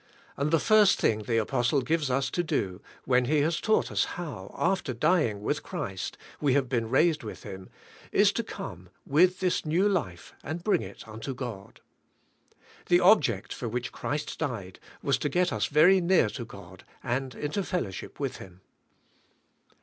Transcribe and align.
And 0.35 0.49
the 0.49 0.57
first 0.57 0.99
thing 0.99 1.21
the 1.27 1.37
apostle 1.37 1.83
gives 1.83 2.09
us 2.09 2.31
to 2.31 2.41
do, 2.41 2.81
when 3.05 3.25
he 3.25 3.41
has 3.41 3.61
taught 3.61 3.91
us 3.91 4.05
how, 4.17 4.51
after 4.57 4.95
dying 4.95 5.43
with 5.43 5.61
Christ, 5.61 6.17
we 6.39 6.55
have 6.55 6.67
been 6.67 6.89
raised 6.89 7.21
with 7.21 7.43
Him, 7.43 7.69
is 8.11 8.31
to 8.31 8.43
come 8.43 8.89
with 9.05 9.41
this 9.41 9.63
new 9.63 9.87
life 9.87 10.33
and 10.43 10.63
hri^ig 10.63 10.81
it 10.81 11.07
unto 11.07 11.35
God. 11.35 11.81
The 12.87 12.99
object 12.99 13.53
for 13.53 13.69
which 13.69 13.91
Christ 13.91 14.39
died 14.39 14.79
was 15.03 15.19
to 15.19 15.29
get 15.29 15.53
us 15.53 15.67
very 15.67 16.01
near 16.01 16.29
to 16.29 16.45
God 16.45 16.83
and 17.03 17.35
into 17.35 17.63
fellowship 17.63 18.19
with 18.19 18.37
Him. 18.37 18.61